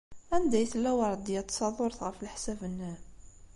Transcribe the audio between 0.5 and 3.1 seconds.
ay tella Weṛdiya n Tsaḍurt, ɣef leḥsab-nnem?